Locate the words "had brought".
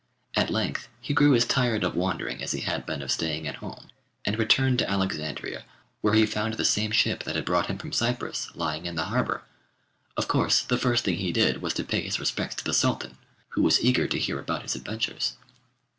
7.35-7.67